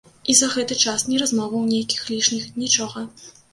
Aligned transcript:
І 0.31 0.35
за 0.37 0.47
гэты 0.53 0.77
час 0.85 1.03
ні 1.09 1.19
размоваў 1.25 1.69
нейкіх 1.75 2.01
лішніх, 2.15 2.51
нічога. 2.65 3.07